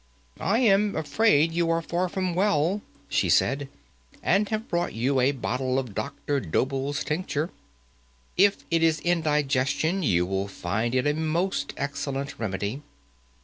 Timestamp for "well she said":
2.33-3.69